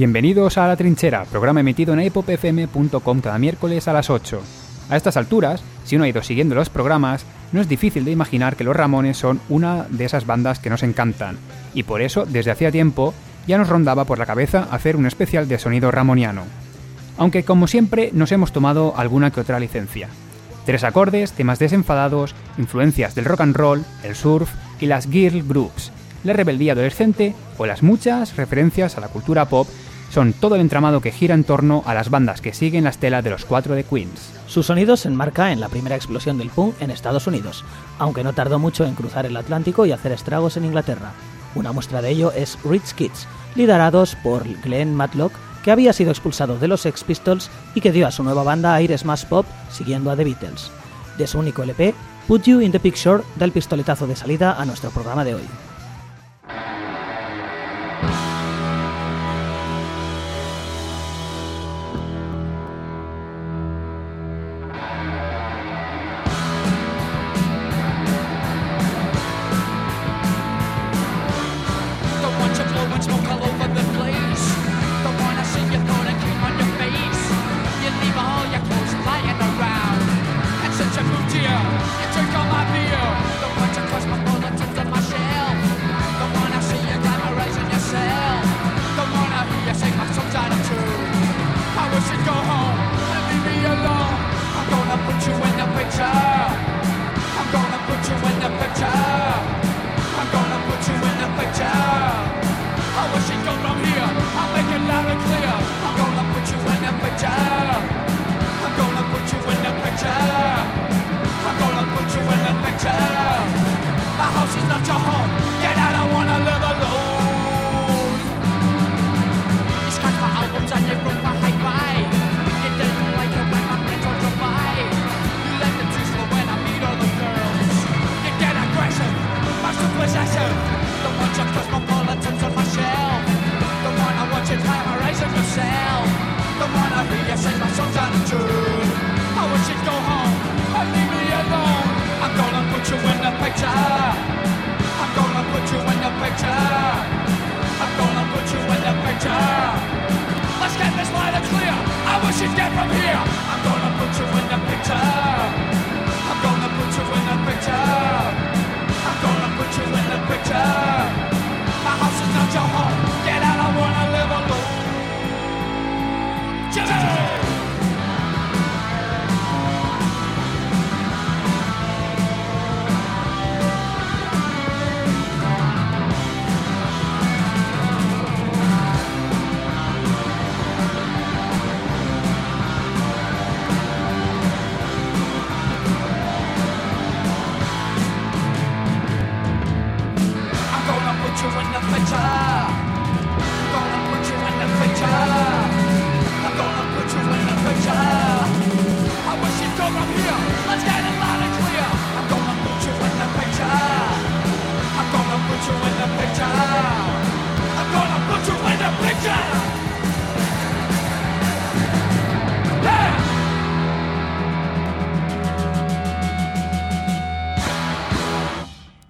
bienvenidos 0.00 0.56
a 0.56 0.66
La 0.66 0.76
Trinchera, 0.76 1.26
programa 1.26 1.60
emitido 1.60 1.92
en 1.92 2.00
epopfm.com 2.00 3.20
cada 3.20 3.38
miércoles 3.38 3.86
a 3.86 3.92
las 3.92 4.08
8. 4.08 4.40
A 4.88 4.96
estas 4.96 5.18
alturas, 5.18 5.62
si 5.84 5.96
uno 5.96 6.06
ha 6.06 6.08
ido 6.08 6.22
siguiendo 6.22 6.54
los 6.54 6.70
programas, 6.70 7.26
no 7.52 7.60
es 7.60 7.68
difícil 7.68 8.06
de 8.06 8.10
imaginar 8.10 8.56
que 8.56 8.64
los 8.64 8.74
Ramones 8.74 9.18
son 9.18 9.42
una 9.50 9.84
de 9.90 10.06
esas 10.06 10.24
bandas 10.24 10.58
que 10.58 10.70
nos 10.70 10.82
encantan, 10.84 11.36
y 11.74 11.82
por 11.82 12.00
eso, 12.00 12.24
desde 12.24 12.50
hacía 12.50 12.72
tiempo, 12.72 13.12
ya 13.46 13.58
nos 13.58 13.68
rondaba 13.68 14.06
por 14.06 14.18
la 14.18 14.24
cabeza 14.24 14.66
hacer 14.70 14.96
un 14.96 15.04
especial 15.04 15.48
de 15.48 15.58
sonido 15.58 15.90
ramoniano. 15.90 16.44
Aunque 17.18 17.44
como 17.44 17.66
siempre 17.66 18.08
nos 18.14 18.32
hemos 18.32 18.52
tomado 18.52 18.94
alguna 18.96 19.30
que 19.30 19.40
otra 19.40 19.60
licencia. 19.60 20.08
Tres 20.64 20.82
acordes, 20.82 21.32
temas 21.32 21.58
desenfadados, 21.58 22.34
influencias 22.56 23.14
del 23.14 23.26
rock 23.26 23.42
and 23.42 23.54
roll, 23.54 23.84
el 24.02 24.14
surf 24.14 24.50
y 24.80 24.86
las 24.86 25.10
girl 25.10 25.42
groups, 25.42 25.92
la 26.24 26.32
rebeldía 26.32 26.72
adolescente 26.72 27.34
o 27.58 27.66
las 27.66 27.82
muchas 27.82 28.36
referencias 28.36 28.96
a 28.96 29.02
la 29.02 29.08
cultura 29.08 29.44
pop 29.44 29.68
son 30.10 30.32
todo 30.32 30.56
el 30.56 30.60
entramado 30.60 31.00
que 31.00 31.12
gira 31.12 31.34
en 31.34 31.44
torno 31.44 31.82
a 31.86 31.94
las 31.94 32.10
bandas 32.10 32.40
que 32.40 32.52
siguen 32.52 32.84
la 32.84 32.90
estela 32.90 33.22
de 33.22 33.30
los 33.30 33.44
cuatro 33.44 33.74
de 33.74 33.84
Queens. 33.84 34.32
Su 34.46 34.62
sonido 34.62 34.96
se 34.96 35.08
enmarca 35.08 35.52
en 35.52 35.60
la 35.60 35.68
primera 35.68 35.96
explosión 35.96 36.36
del 36.36 36.50
punk 36.50 36.74
en 36.80 36.90
Estados 36.90 37.26
Unidos, 37.26 37.64
aunque 37.98 38.24
no 38.24 38.32
tardó 38.32 38.58
mucho 38.58 38.84
en 38.84 38.94
cruzar 38.94 39.26
el 39.26 39.36
Atlántico 39.36 39.86
y 39.86 39.92
hacer 39.92 40.12
estragos 40.12 40.56
en 40.56 40.64
Inglaterra. 40.64 41.12
Una 41.54 41.72
muestra 41.72 42.02
de 42.02 42.10
ello 42.10 42.32
es 42.32 42.58
Rich 42.64 42.94
Kids, 42.94 43.26
liderados 43.54 44.16
por 44.16 44.44
Glenn 44.62 44.94
Matlock, 44.94 45.32
que 45.62 45.70
había 45.70 45.92
sido 45.92 46.10
expulsado 46.10 46.58
de 46.58 46.68
los 46.68 46.80
Sex 46.80 47.04
Pistols 47.04 47.50
y 47.74 47.80
que 47.80 47.92
dio 47.92 48.06
a 48.06 48.10
su 48.10 48.22
nueva 48.24 48.42
banda 48.42 48.74
aires 48.74 49.04
más 49.04 49.24
pop 49.24 49.46
siguiendo 49.70 50.10
a 50.10 50.16
The 50.16 50.24
Beatles. 50.24 50.70
De 51.18 51.26
su 51.26 51.38
único 51.38 51.62
LP, 51.62 51.94
Put 52.26 52.44
You 52.44 52.60
in 52.60 52.72
the 52.72 52.80
Picture 52.80 53.22
da 53.36 53.44
el 53.44 53.52
pistoletazo 53.52 54.06
de 54.06 54.16
salida 54.16 54.60
a 54.60 54.64
nuestro 54.64 54.90
programa 54.90 55.24
de 55.24 55.34
hoy. 55.34 55.69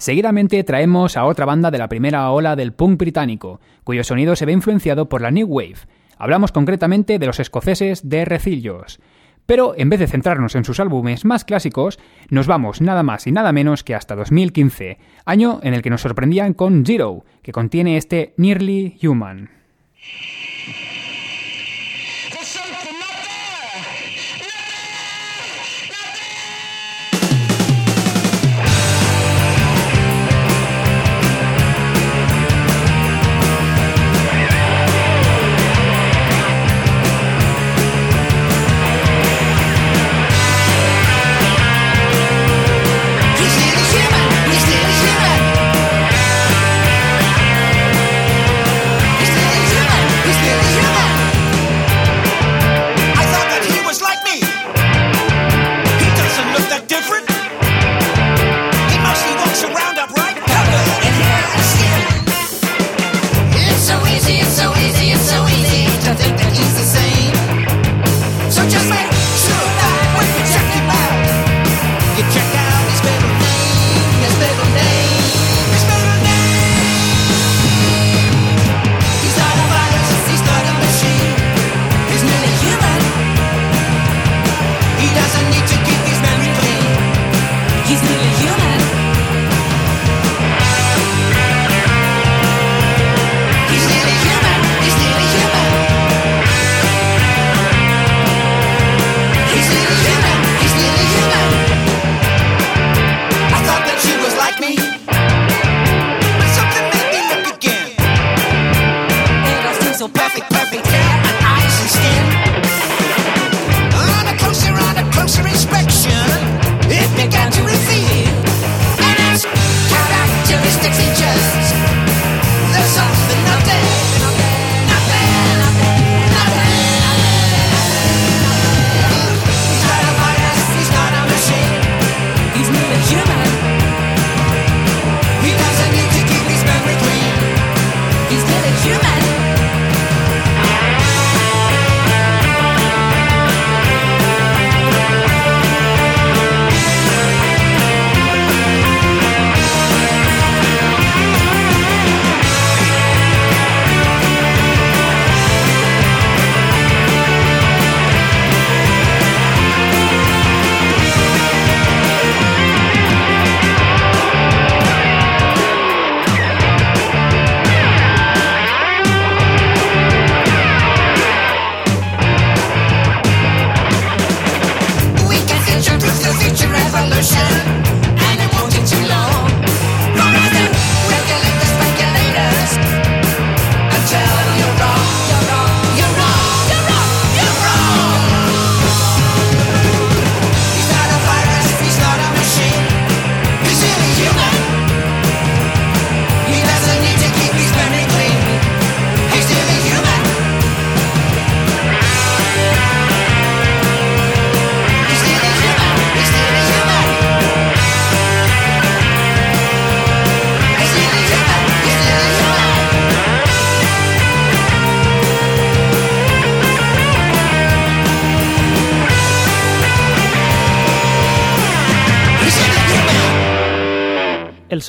Seguidamente 0.00 0.64
traemos 0.64 1.18
a 1.18 1.26
otra 1.26 1.44
banda 1.44 1.70
de 1.70 1.76
la 1.76 1.90
primera 1.90 2.30
ola 2.30 2.56
del 2.56 2.72
punk 2.72 2.98
británico, 2.98 3.60
cuyo 3.84 4.02
sonido 4.02 4.34
se 4.34 4.46
ve 4.46 4.52
influenciado 4.52 5.10
por 5.10 5.20
la 5.20 5.30
New 5.30 5.46
Wave. 5.46 5.76
Hablamos 6.16 6.52
concretamente 6.52 7.18
de 7.18 7.26
los 7.26 7.38
escoceses 7.38 8.08
de 8.08 8.24
Recillos. 8.24 8.98
Pero 9.44 9.74
en 9.76 9.90
vez 9.90 10.00
de 10.00 10.06
centrarnos 10.06 10.54
en 10.54 10.64
sus 10.64 10.80
álbumes 10.80 11.26
más 11.26 11.44
clásicos, 11.44 11.98
nos 12.30 12.46
vamos 12.46 12.80
nada 12.80 13.02
más 13.02 13.26
y 13.26 13.32
nada 13.32 13.52
menos 13.52 13.84
que 13.84 13.94
hasta 13.94 14.16
2015, 14.16 14.96
año 15.26 15.60
en 15.62 15.74
el 15.74 15.82
que 15.82 15.90
nos 15.90 16.00
sorprendían 16.00 16.54
con 16.54 16.82
Zero, 16.86 17.26
que 17.42 17.52
contiene 17.52 17.98
este 17.98 18.32
Nearly 18.38 18.98
Human. 19.02 19.50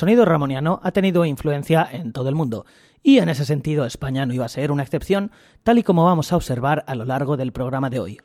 Sonido 0.02 0.24
ramoniano 0.24 0.80
ha 0.82 0.90
tenido 0.90 1.24
influencia 1.24 1.88
en 1.92 2.12
todo 2.12 2.28
el 2.28 2.34
mundo, 2.34 2.66
y 3.04 3.18
en 3.18 3.28
ese 3.28 3.44
sentido 3.44 3.84
España 3.84 4.26
no 4.26 4.34
iba 4.34 4.44
a 4.44 4.48
ser 4.48 4.72
una 4.72 4.82
excepción, 4.82 5.30
tal 5.62 5.78
y 5.78 5.84
como 5.84 6.04
vamos 6.04 6.32
a 6.32 6.36
observar 6.36 6.82
a 6.88 6.96
lo 6.96 7.04
largo 7.04 7.36
del 7.36 7.52
programa 7.52 7.88
de 7.88 8.00
hoy. 8.00 8.18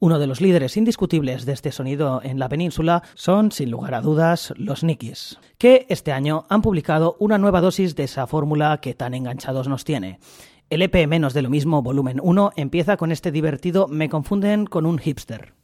Uno 0.00 0.18
de 0.18 0.26
los 0.26 0.42
líderes 0.42 0.76
indiscutibles 0.76 1.46
de 1.46 1.52
este 1.52 1.72
sonido 1.72 2.20
en 2.22 2.38
la 2.38 2.50
península 2.50 3.04
son, 3.14 3.52
sin 3.52 3.70
lugar 3.70 3.94
a 3.94 4.02
dudas, 4.02 4.52
los 4.58 4.84
Nikis, 4.84 5.38
que 5.56 5.86
este 5.88 6.12
año 6.12 6.44
han 6.50 6.60
publicado 6.60 7.16
una 7.18 7.38
nueva 7.38 7.62
dosis 7.62 7.96
de 7.96 8.04
esa 8.04 8.26
fórmula 8.26 8.78
que 8.82 8.92
tan 8.92 9.14
enganchados 9.14 9.66
nos 9.66 9.84
tiene. 9.84 10.18
El 10.68 10.82
EP 10.82 11.06
Menos 11.08 11.32
de 11.32 11.40
lo 11.40 11.48
mismo, 11.48 11.80
volumen 11.80 12.20
1, 12.22 12.50
empieza 12.56 12.98
con 12.98 13.12
este 13.12 13.32
divertido 13.32 13.88
Me 13.88 14.10
confunden 14.10 14.66
con 14.66 14.84
un 14.84 14.98
hipster. 14.98 15.54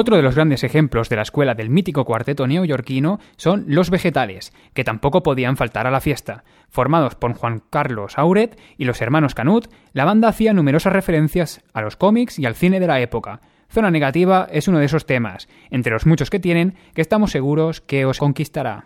Otro 0.00 0.14
de 0.14 0.22
los 0.22 0.36
grandes 0.36 0.62
ejemplos 0.62 1.08
de 1.08 1.16
la 1.16 1.22
escuela 1.22 1.56
del 1.56 1.70
mítico 1.70 2.04
cuarteto 2.04 2.46
neoyorquino 2.46 3.18
son 3.36 3.64
Los 3.66 3.90
Vegetales, 3.90 4.52
que 4.72 4.84
tampoco 4.84 5.24
podían 5.24 5.56
faltar 5.56 5.88
a 5.88 5.90
la 5.90 6.00
fiesta. 6.00 6.44
Formados 6.68 7.16
por 7.16 7.32
Juan 7.32 7.64
Carlos 7.68 8.16
Auret 8.16 8.56
y 8.76 8.84
los 8.84 9.02
hermanos 9.02 9.34
Canut, 9.34 9.66
la 9.94 10.04
banda 10.04 10.28
hacía 10.28 10.52
numerosas 10.52 10.92
referencias 10.92 11.64
a 11.72 11.82
los 11.82 11.96
cómics 11.96 12.38
y 12.38 12.46
al 12.46 12.54
cine 12.54 12.78
de 12.78 12.86
la 12.86 13.00
época. 13.00 13.40
Zona 13.72 13.90
Negativa 13.90 14.46
es 14.52 14.68
uno 14.68 14.78
de 14.78 14.84
esos 14.84 15.04
temas, 15.04 15.48
entre 15.68 15.92
los 15.92 16.06
muchos 16.06 16.30
que 16.30 16.38
tienen, 16.38 16.76
que 16.94 17.02
estamos 17.02 17.32
seguros 17.32 17.80
que 17.80 18.04
os 18.04 18.20
conquistará. 18.20 18.84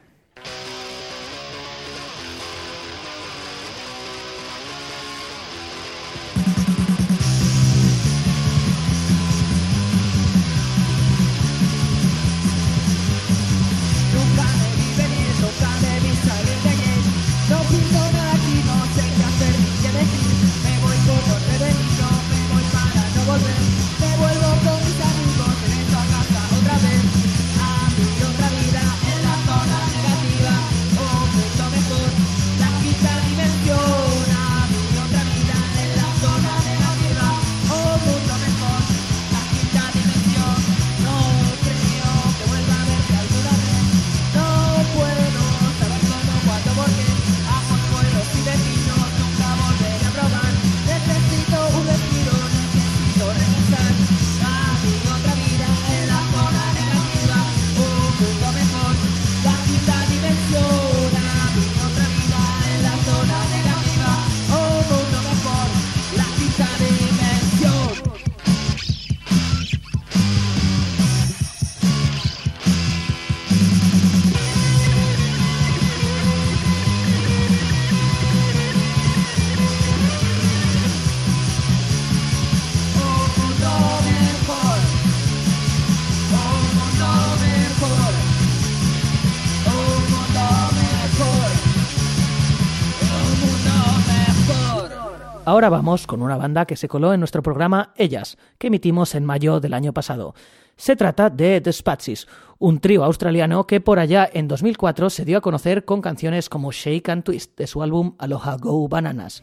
Ahora 95.44 95.68
vamos 95.68 96.06
con 96.06 96.22
una 96.22 96.36
banda 96.36 96.66
que 96.66 96.76
se 96.76 96.86
coló 96.86 97.12
en 97.12 97.18
nuestro 97.18 97.42
programa 97.42 97.92
Ellas, 97.96 98.38
que 98.58 98.68
emitimos 98.68 99.16
en 99.16 99.24
mayo 99.24 99.58
del 99.58 99.74
año 99.74 99.92
pasado. 99.92 100.36
Se 100.76 100.94
trata 100.94 101.30
de 101.30 101.60
The 101.60 101.72
Spatsis, 101.72 102.28
un 102.60 102.78
trío 102.78 103.02
australiano 103.02 103.66
que 103.66 103.80
por 103.80 103.98
allá 103.98 104.28
en 104.32 104.46
2004 104.46 105.10
se 105.10 105.24
dio 105.24 105.38
a 105.38 105.40
conocer 105.40 105.84
con 105.84 106.00
canciones 106.00 106.48
como 106.48 106.70
Shake 106.70 107.08
and 107.08 107.24
Twist 107.24 107.58
de 107.58 107.66
su 107.66 107.82
álbum 107.82 108.14
Aloha 108.18 108.56
Go 108.56 108.86
Bananas. 108.88 109.42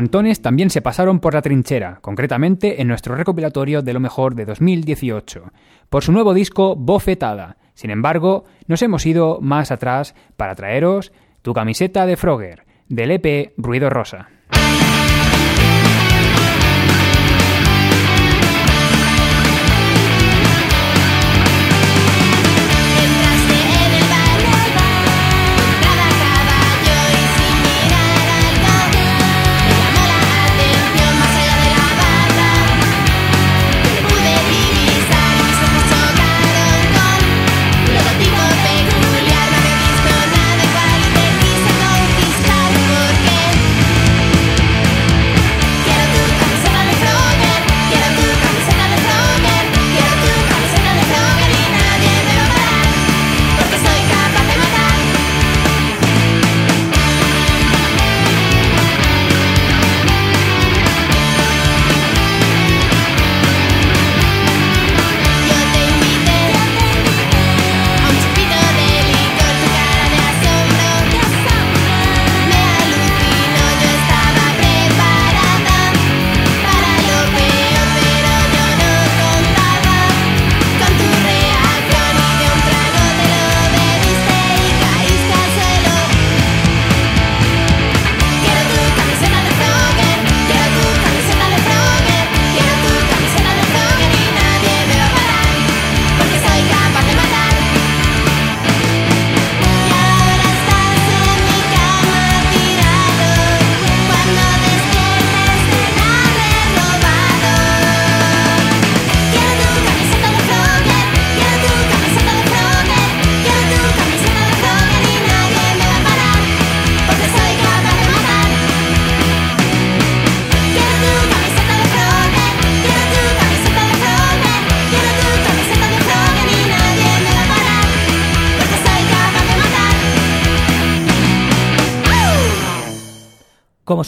Pantones 0.00 0.40
también 0.40 0.70
se 0.70 0.80
pasaron 0.80 1.20
por 1.20 1.34
la 1.34 1.42
trinchera, 1.42 1.98
concretamente 2.00 2.80
en 2.80 2.88
nuestro 2.88 3.16
recopilatorio 3.16 3.82
de 3.82 3.92
lo 3.92 4.00
mejor 4.00 4.34
de 4.34 4.46
2018, 4.46 5.52
por 5.90 6.02
su 6.02 6.10
nuevo 6.10 6.32
disco 6.32 6.74
Bofetada. 6.74 7.58
Sin 7.74 7.90
embargo, 7.90 8.44
nos 8.66 8.80
hemos 8.80 9.04
ido 9.04 9.42
más 9.42 9.70
atrás 9.70 10.14
para 10.38 10.54
traeros 10.54 11.12
tu 11.42 11.52
camiseta 11.52 12.06
de 12.06 12.16
Frogger, 12.16 12.64
del 12.88 13.10
EP 13.10 13.52
Ruido 13.58 13.90
Rosa. 13.90 14.30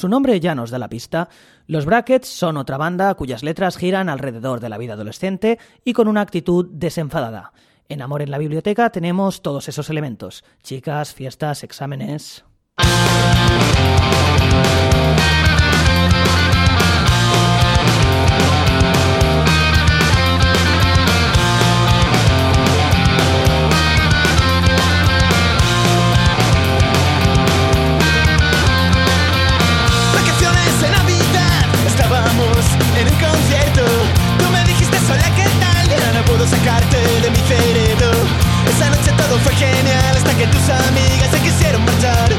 Su 0.03 0.09
nombre 0.09 0.41
ya 0.41 0.57
nos 0.57 0.71
da 0.71 0.81
la 0.81 0.89
pista, 0.89 1.29
los 1.69 1.85
Brackets 1.85 2.27
son 2.27 2.57
otra 2.57 2.77
banda 2.77 3.15
cuyas 3.15 3.45
letras 3.45 3.77
giran 3.77 4.09
alrededor 4.09 4.59
de 4.59 4.69
la 4.69 4.77
vida 4.77 4.95
adolescente 4.95 5.61
y 5.85 5.93
con 5.93 6.09
una 6.09 6.23
actitud 6.23 6.67
desenfadada. 6.73 7.53
En 7.89 8.03
Amor 8.03 8.21
en 8.21 8.33
la 8.33 8.39
Biblioteca 8.39 8.91
tenemos 8.91 9.43
todos 9.43 9.69
esos 9.69 9.91
elementos, 9.91 10.43
chicas, 10.65 11.15
fiestas, 11.15 11.63
exámenes... 11.63 12.45
sacarte 36.47 36.97
de 36.97 37.31
mi 37.31 37.39
cerebro. 37.47 38.11
Esa 38.67 38.91
noche 38.91 39.13
todo 39.17 39.39
fue 39.41 39.55
genial 39.55 40.17
hasta 40.17 40.35
que 40.35 40.47
tus 40.47 40.69
amigas 40.69 41.31
se 41.31 41.39
quisieron 41.41 41.85
marchar. 41.85 42.31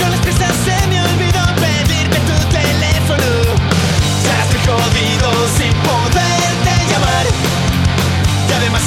Con 0.00 0.10
las 0.10 0.20
prisas 0.20 0.52
se 0.64 0.86
me 0.88 1.00
olvidó 1.02 1.42
pedirte 1.56 2.18
tu 2.26 2.36
teléfono. 2.50 3.28
Ya 4.24 4.36
estoy 4.44 4.60
jodido 4.66 5.30
sin 5.58 5.72
poderte 5.86 6.72
llamar. 6.90 7.26
Y 8.48 8.52
además 8.52 8.82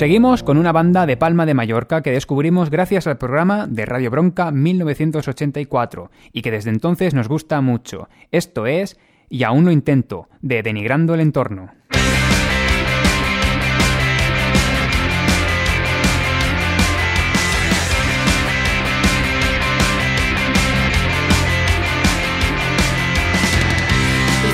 Seguimos 0.00 0.42
con 0.42 0.56
una 0.56 0.72
banda 0.72 1.04
de 1.04 1.18
Palma 1.18 1.44
de 1.44 1.52
Mallorca 1.52 2.00
que 2.00 2.10
descubrimos 2.10 2.70
gracias 2.70 3.06
al 3.06 3.18
programa 3.18 3.66
de 3.66 3.84
Radio 3.84 4.10
Bronca 4.10 4.50
1984 4.50 6.10
y 6.32 6.40
que 6.40 6.50
desde 6.50 6.70
entonces 6.70 7.12
nos 7.12 7.28
gusta 7.28 7.60
mucho. 7.60 8.08
Esto 8.30 8.66
es 8.66 8.98
Y 9.28 9.42
aún 9.42 9.66
lo 9.66 9.70
intento, 9.70 10.30
de 10.40 10.62
Denigrando 10.62 11.12
el 11.12 11.20
Entorno. 11.20 11.74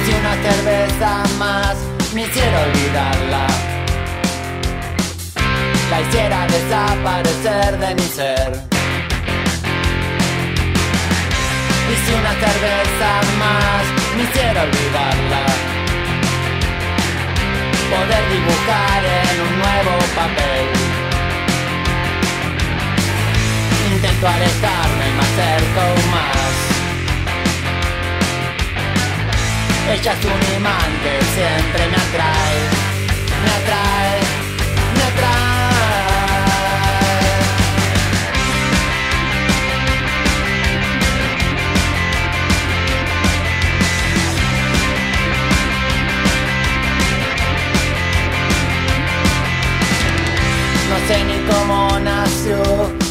Si 0.05 0.13
una 0.13 0.35
cerveza 0.43 1.23
más 1.39 1.79
me 2.13 2.23
hiciera 2.23 2.65
olvidarla 2.65 3.26
la 5.97 6.03
hiciera 6.03 6.47
desaparecer 6.47 7.79
de 7.79 7.95
mi 7.95 8.09
ser. 8.17 8.53
Y 11.91 11.95
si 12.03 12.11
una 12.21 12.33
cerveza 12.45 13.11
más 13.43 13.85
me 14.15 14.23
hiciera 14.25 14.63
olvidarla, 14.63 15.45
poder 17.93 18.25
dibujar 18.35 19.03
en 19.23 19.37
un 19.47 19.53
nuevo 19.63 19.95
papel. 20.21 20.67
Intento 23.93 24.29
alejarme 24.29 25.05
y 25.09 25.15
me 25.19 25.23
acerco 25.29 25.85
más. 26.15 26.55
Ella 29.95 30.15
un 30.35 30.57
imán 30.57 30.91
que 31.03 31.15
siempre 31.37 31.83
me 31.89 31.97
atrae, 32.05 32.59
me 33.45 33.51
atrae, 33.61 34.26
cómo 51.51 51.99
nació, 52.01 52.63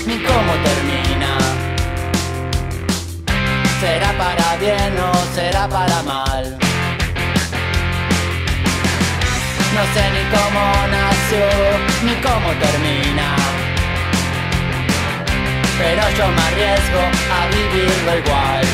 ni 0.05 0.17
cómo 0.19 0.53
termina. 0.67 1.31
¿Será 3.79 4.11
para 4.17 4.55
bien 4.57 4.93
o 4.99 5.11
será 5.35 5.67
para 5.67 6.01
mal? 6.03 6.57
No 9.75 9.83
sé 9.93 10.03
ni 10.15 10.23
cómo 10.35 10.63
nació, 10.97 11.45
ni 12.05 12.15
cómo 12.27 12.49
termina. 12.65 13.35
Pero 15.77 16.03
yo 16.17 16.27
me 16.35 16.41
arriesgo 16.49 17.01
a 17.37 17.39
vivirlo 17.53 18.17
igual. 18.23 18.65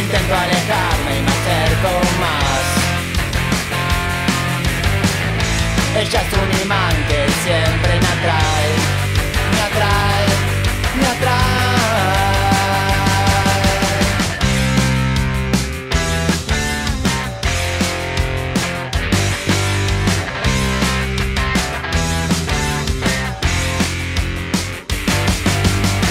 Intento 0.00 0.34
alejarme 0.34 1.18
y 1.18 1.22
me 1.22 1.30
acerco 1.30 1.90
más. 2.20 2.61
E 5.94 6.08
già 6.08 6.22
tu 6.30 6.36
imán 6.62 6.94
que 7.06 7.26
sempre 7.44 7.98
Mi 7.98 8.06
attrae, 8.06 8.68
mi 9.50 9.60
attrae, 9.60 10.26
mi 10.94 11.04
attrae 11.04 11.72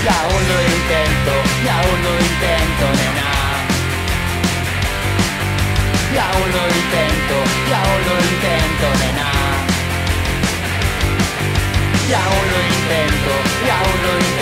Y 0.03 0.07
aún 0.07 0.43
lo 0.49 0.57
intento, 0.75 1.33
y 1.63 1.67
aún 1.67 1.99
lo 2.05 2.13
intento, 2.29 2.85
nena. 2.99 3.29
Y 6.13 6.17
lo 6.53 6.63
intento, 6.81 7.35
y 7.67 7.73
lo 8.07 8.15
intento, 8.31 8.87
nena 8.99 9.30
y 12.11 12.13
aún 12.13 12.49
intento, 12.67 13.33
y 13.65 13.69
aún 13.69 14.19
intento. 14.19 14.40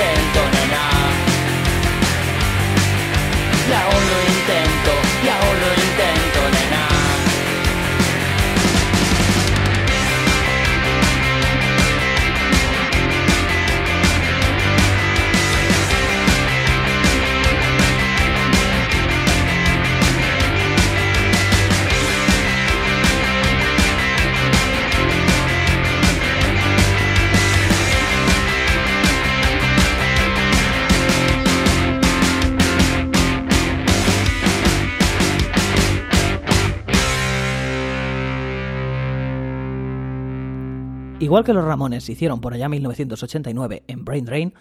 Igual 41.30 41.44
que 41.44 41.54
los 41.54 41.64
Ramones 41.64 42.10
hicieron 42.10 42.42
por 42.42 42.56
allá 42.56 42.68
1989 42.70 43.84
en 43.86 44.04
Brain 44.04 44.26
Drain, 44.26 44.54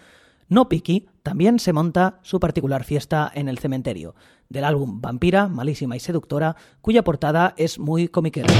no 0.49 0.69
Piki 0.69 1.07
también 1.23 1.57
se 1.57 1.73
monta 1.73 2.19
su 2.21 2.39
particular 2.39 2.83
fiesta 2.83 3.31
en 3.33 3.49
el 3.49 3.57
cementerio, 3.57 4.13
del 4.49 4.65
álbum 4.65 5.01
Vampira, 5.01 5.47
Malísima 5.47 5.95
y 5.95 5.99
Seductora, 5.99 6.55
cuya 6.81 7.03
portada 7.03 7.55
es 7.57 7.79
muy 7.79 8.07
comiquera. 8.07 8.53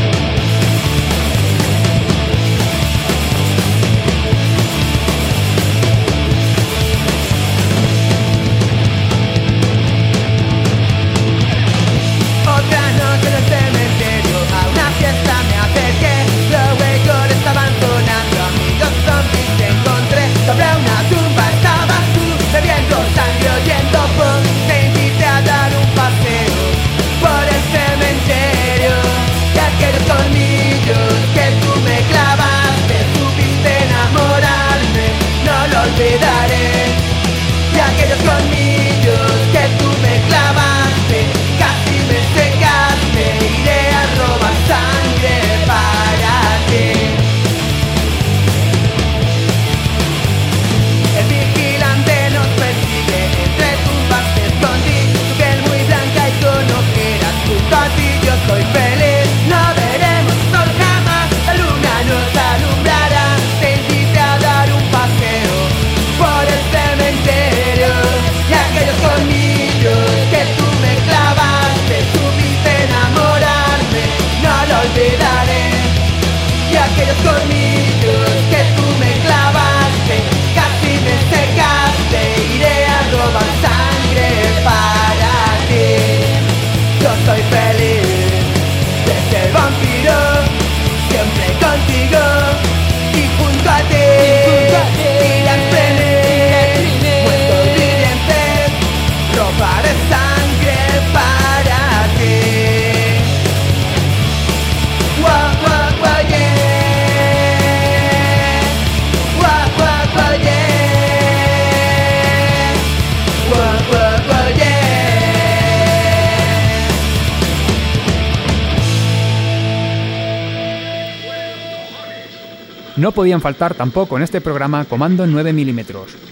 No 122.99 123.13
podían 123.13 123.39
faltar 123.39 123.75
tampoco 123.75 124.17
en 124.17 124.23
este 124.23 124.41
programa 124.41 124.83
Comando 124.83 125.25
9 125.25 125.53
mm, 125.53 125.79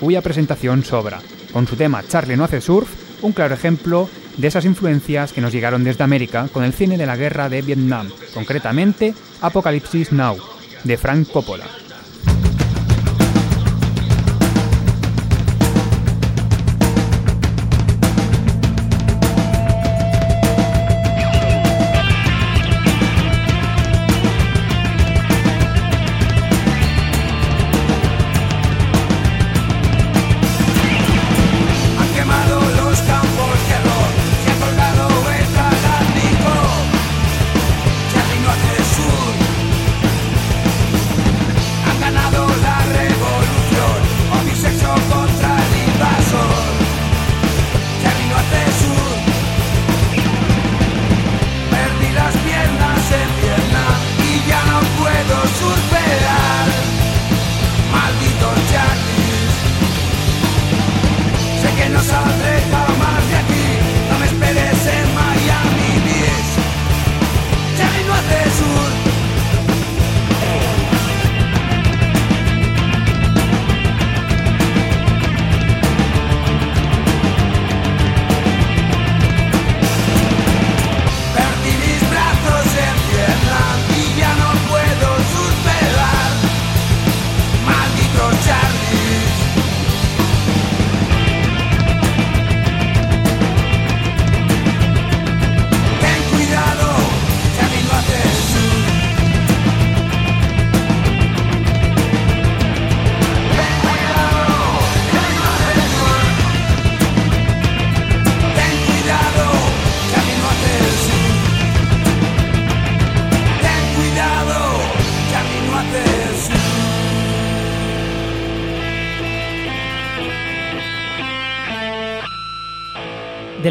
cuya 0.02 0.22
presentación 0.22 0.84
sobra, 0.84 1.22
con 1.54 1.66
su 1.66 1.78
tema 1.78 2.04
Charlie 2.06 2.36
no 2.36 2.44
hace 2.44 2.60
surf, 2.60 2.90
un 3.22 3.32
claro 3.32 3.54
ejemplo 3.54 4.10
de 4.36 4.50
esas 4.50 4.66
influencias 4.66 5.32
que 5.32 5.40
nos 5.40 5.54
llegaron 5.54 5.86
desde 5.86 6.04
América 6.04 6.50
con 6.52 6.66
el 6.66 6.74
cine 6.74 6.98
de 6.98 7.06
la 7.06 7.16
guerra 7.16 7.48
de 7.48 7.62
Vietnam, 7.62 8.10
concretamente 8.34 9.14
Apocalipsis 9.40 10.12
Now, 10.12 10.36
de 10.84 10.98
Frank 10.98 11.30
Coppola. 11.32 11.87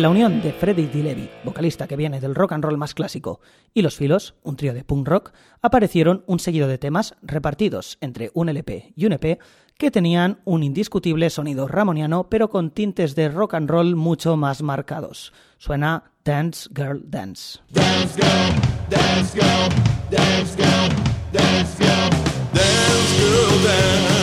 La 0.07 0.11
unión 0.11 0.40
de 0.40 0.53
Freddie 0.53 0.87
DeLevy, 0.87 1.29
vocalista 1.42 1.88
que 1.88 1.97
viene 1.97 2.21
del 2.21 2.37
rock 2.37 2.53
and 2.53 2.62
roll 2.62 2.79
más 2.79 2.95
clásico, 2.95 3.40
y 3.75 3.83
Los 3.83 3.97
Filos, 3.97 4.37
un 4.45 4.55
trío 4.55 4.73
de 4.73 4.85
punk 4.85 5.09
rock, 5.09 5.33
aparecieron 5.62 6.23
un 6.29 6.38
seguido 6.38 6.69
de 6.69 6.79
temas 6.79 7.16
repartidos 7.23 7.99
entre 8.01 8.31
un 8.33 8.49
LP 8.49 8.92
y 8.95 9.07
un 9.07 9.14
EP 9.14 9.40
que 9.77 9.90
tenían 9.90 10.38
un 10.45 10.62
indiscutible 10.62 11.29
sonido 11.29 11.66
ramoniano 11.66 12.29
pero 12.29 12.51
con 12.51 12.71
tintes 12.71 13.16
de 13.16 13.29
rock 13.31 13.55
and 13.55 13.69
roll 13.69 13.97
mucho 13.97 14.37
más 14.37 14.62
marcados. 14.62 15.33
Suena 15.59 16.12
Dance 16.25 16.71
Girl 16.73 17.03
Dance. 17.05 17.59
Dance 17.71 18.14
girl, 18.14 18.55
dance 18.88 19.37
dance 20.09 20.55
girl, 20.55 20.88
dance 21.33 21.77
girl, 21.79 22.11
dance 22.53 23.19
girl, 23.19 23.64
dance. 23.64 24.16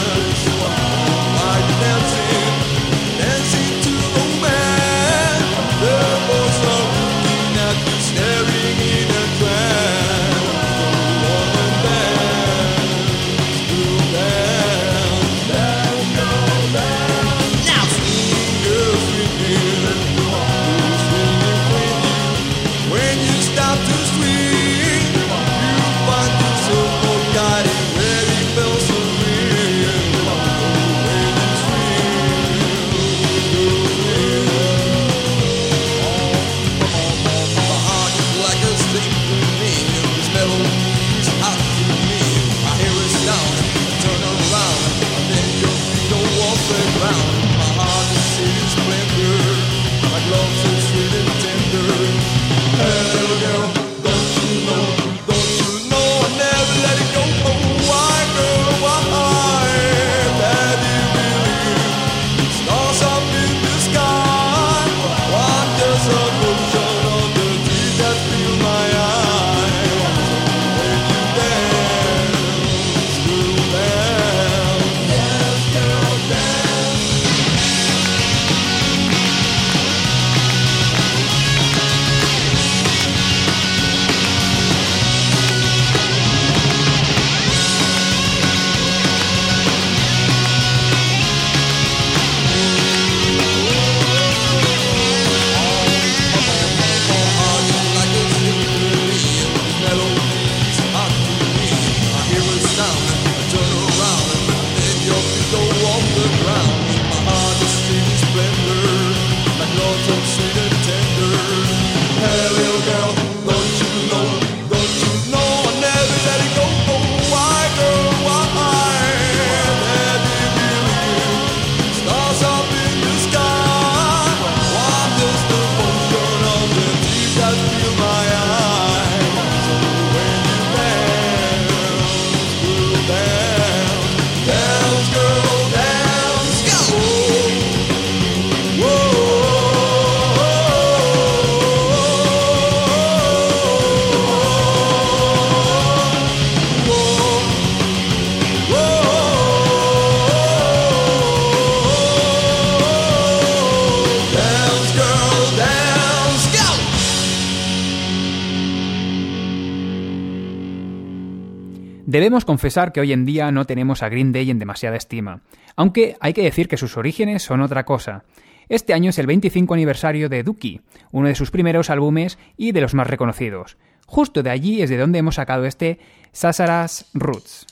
Debemos 162.34 162.46
confesar 162.46 162.92
que 162.92 163.00
hoy 163.00 163.14
en 163.14 163.26
día 163.26 163.52
no 163.52 163.66
tenemos 163.66 164.02
a 164.02 164.10
Green 164.10 164.32
Day 164.32 164.50
en 164.50 164.58
demasiada 164.58 164.98
estima, 164.98 165.42
aunque 165.76 166.18
hay 166.20 166.34
que 166.34 166.42
decir 166.42 166.68
que 166.68 166.78
sus 166.78 166.98
orígenes 166.98 167.44
son 167.44 167.62
otra 167.62 167.86
cosa. 167.86 168.24
Este 168.70 168.96
año 168.96 169.12
es 169.12 169.20
el 169.20 169.28
25 169.28 169.72
aniversario 169.76 170.30
de 170.30 170.42
Dookie, 170.42 170.82
uno 171.12 171.28
de 171.28 171.36
sus 171.36 171.52
primeros 171.52 171.92
álbumes 171.92 172.40
y 172.58 172.72
de 172.72 172.82
los 172.82 172.96
más 172.96 173.06
reconocidos. 173.06 173.78
Justo 174.08 174.42
de 174.42 174.50
allí 174.50 174.82
es 174.82 174.90
de 174.90 174.98
donde 174.98 175.20
hemos 175.20 175.36
sacado 175.36 175.66
este 175.66 176.00
Sasaras 176.32 177.06
Roots. 177.14 177.68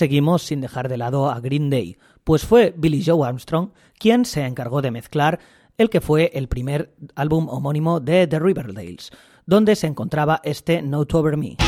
seguimos 0.00 0.44
sin 0.44 0.62
dejar 0.62 0.88
de 0.88 0.96
lado 0.96 1.30
a 1.30 1.40
Green 1.40 1.68
Day, 1.68 1.98
pues 2.24 2.46
fue 2.46 2.72
Billy 2.74 3.04
Joe 3.04 3.28
Armstrong 3.28 3.68
quien 3.98 4.24
se 4.24 4.46
encargó 4.46 4.80
de 4.80 4.90
mezclar 4.90 5.40
el 5.76 5.90
que 5.90 6.00
fue 6.00 6.30
el 6.32 6.48
primer 6.48 6.94
álbum 7.16 7.50
homónimo 7.50 8.00
de 8.00 8.26
The 8.26 8.38
Riverdales, 8.38 9.10
donde 9.44 9.76
se 9.76 9.88
encontraba 9.88 10.40
este 10.42 10.80
No 10.80 11.00
Over 11.12 11.36
Me. 11.36 11.58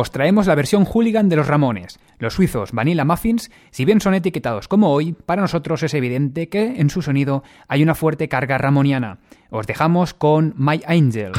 os 0.00 0.12
traemos 0.12 0.46
la 0.46 0.54
versión 0.54 0.84
hooligan 0.84 1.28
de 1.28 1.34
los 1.34 1.48
Ramones. 1.48 1.98
Los 2.20 2.34
suizos 2.34 2.70
Vanilla 2.70 3.04
Muffins, 3.04 3.50
si 3.72 3.84
bien 3.84 4.00
son 4.00 4.14
etiquetados 4.14 4.68
como 4.68 4.92
hoy, 4.92 5.12
para 5.26 5.42
nosotros 5.42 5.82
es 5.82 5.92
evidente 5.92 6.48
que 6.48 6.80
en 6.80 6.88
su 6.88 7.02
sonido 7.02 7.42
hay 7.66 7.82
una 7.82 7.96
fuerte 7.96 8.28
carga 8.28 8.58
ramoniana. 8.58 9.18
Os 9.50 9.66
dejamos 9.66 10.14
con 10.14 10.54
My 10.56 10.80
Angel. 10.86 11.32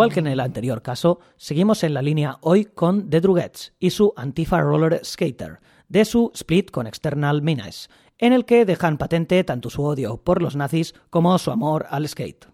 Igual 0.00 0.14
que 0.14 0.20
en 0.20 0.28
el 0.28 0.40
anterior 0.40 0.80
caso, 0.80 1.20
seguimos 1.36 1.84
en 1.84 1.92
la 1.92 2.00
línea 2.00 2.38
hoy 2.40 2.64
con 2.64 3.10
The 3.10 3.20
Drugettes 3.20 3.74
y 3.78 3.90
su 3.90 4.14
Antifa 4.16 4.58
Roller 4.62 5.04
Skater, 5.04 5.60
de 5.90 6.06
su 6.06 6.30
split 6.34 6.70
con 6.70 6.86
External 6.86 7.42
Menace, 7.42 7.90
en 8.16 8.32
el 8.32 8.46
que 8.46 8.64
dejan 8.64 8.96
patente 8.96 9.44
tanto 9.44 9.68
su 9.68 9.84
odio 9.84 10.16
por 10.16 10.40
los 10.40 10.56
nazis 10.56 10.94
como 11.10 11.36
su 11.36 11.50
amor 11.50 11.84
al 11.90 12.08
skate. 12.08 12.46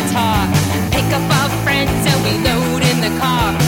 Guitar. 0.00 0.46
Pick 0.90 1.04
up 1.12 1.26
our 1.40 1.50
friends 1.64 2.06
and 2.06 2.18
we 2.24 2.32
load 2.44 2.82
in 2.82 3.00
the 3.00 3.20
car. 3.20 3.59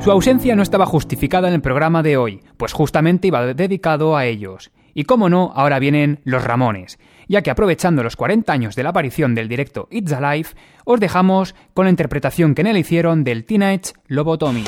Su 0.00 0.10
ausencia 0.10 0.56
no 0.56 0.62
estaba 0.62 0.86
justificada 0.86 1.48
en 1.48 1.54
el 1.54 1.60
programa 1.60 2.02
de 2.02 2.16
hoy, 2.16 2.40
pues 2.56 2.72
justamente 2.72 3.28
iba 3.28 3.52
dedicado 3.52 4.16
a 4.16 4.24
ellos. 4.24 4.70
Y 4.94 5.04
cómo 5.04 5.28
no, 5.28 5.52
ahora 5.54 5.78
vienen 5.78 6.20
los 6.24 6.42
Ramones, 6.42 6.98
ya 7.28 7.42
que 7.42 7.50
aprovechando 7.50 8.02
los 8.02 8.16
40 8.16 8.50
años 8.50 8.74
de 8.76 8.82
la 8.82 8.90
aparición 8.90 9.34
del 9.34 9.48
directo 9.48 9.88
It's 9.90 10.12
Alive, 10.12 10.48
os 10.86 11.00
dejamos 11.00 11.54
con 11.74 11.84
la 11.84 11.90
interpretación 11.90 12.54
que 12.54 12.62
en 12.62 12.68
él 12.68 12.78
hicieron 12.78 13.24
del 13.24 13.44
Teenage 13.44 13.92
Lobotomy. 14.06 14.64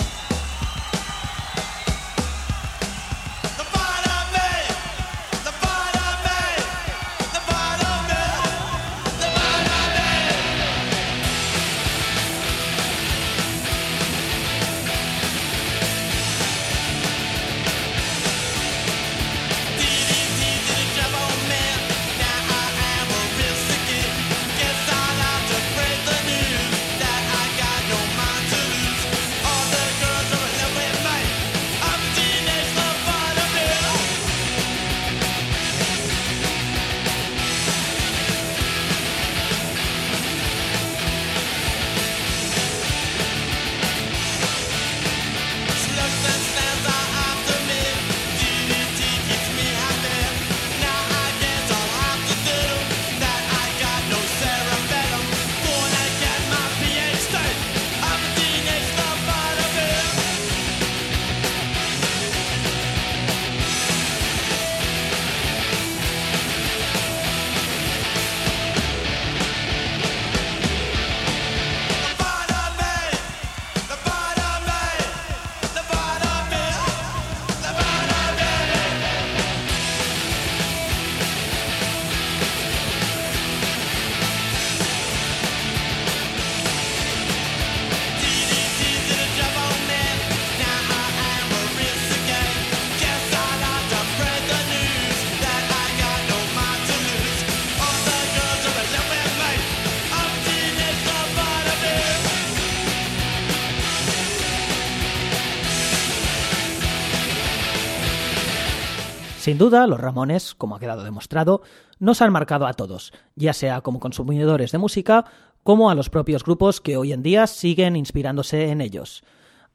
Sin 109.53 109.59
duda, 109.59 109.87
los 109.87 110.01
Ramones, 110.01 110.55
como 110.55 110.77
ha 110.77 110.81
quedado 110.81 111.05
demostrado, 111.05 111.61
nos 111.99 112.23
han 112.23 112.33
marcado 112.33 112.67
a 112.67 112.73
todos, 112.73 113.13
ya 113.37 113.53
sea 113.53 113.83
como 113.83 114.01
consumidores 114.01 114.73
de 114.73 114.79
música, 114.79 115.27
como 115.63 115.91
a 115.91 115.95
los 115.95 116.09
propios 116.09 116.43
grupos 116.43 116.81
que 116.81 116.97
hoy 116.97 117.13
en 117.13 117.23
día 117.23 117.47
siguen 117.47 117.95
inspirándose 117.95 118.71
en 118.71 118.81
ellos. 118.81 119.23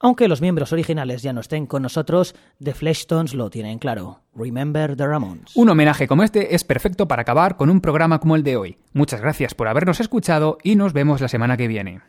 Aunque 0.00 0.26
los 0.26 0.40
miembros 0.40 0.72
originales 0.72 1.22
ya 1.22 1.32
no 1.32 1.40
estén 1.40 1.66
con 1.66 1.82
nosotros, 1.82 2.34
The 2.60 2.74
Fleshtones 2.74 3.34
lo 3.34 3.50
tienen 3.50 3.78
claro. 3.78 4.22
Remember 4.34 4.96
the 4.96 5.06
Ramones. 5.06 5.54
Un 5.54 5.68
homenaje 5.68 6.08
como 6.08 6.24
este 6.24 6.56
es 6.56 6.64
perfecto 6.64 7.06
para 7.06 7.22
acabar 7.22 7.56
con 7.56 7.70
un 7.70 7.80
programa 7.80 8.18
como 8.18 8.34
el 8.34 8.42
de 8.42 8.56
hoy. 8.56 8.78
Muchas 8.92 9.20
gracias 9.20 9.54
por 9.54 9.68
habernos 9.68 10.00
escuchado 10.00 10.58
y 10.64 10.74
nos 10.74 10.92
vemos 10.92 11.20
la 11.20 11.28
semana 11.28 11.56
que 11.56 11.68
viene. 11.68 12.00